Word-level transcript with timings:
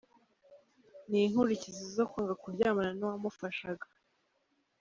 Ni 1.09 1.19
inkurikizi 1.25 1.83
zo 1.95 2.03
kwanga 2.09 2.33
kuryamana 2.41 2.91
n’uwamufashaga. 2.95 3.85